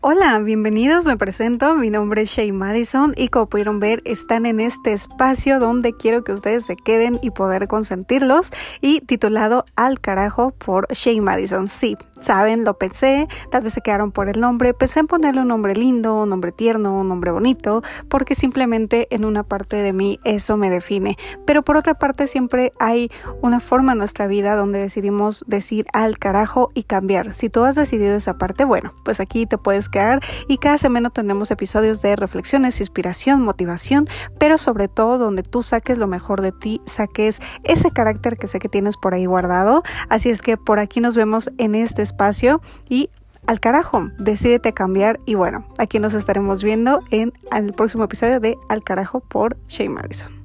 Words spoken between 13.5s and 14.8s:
tal vez se quedaron por el nombre,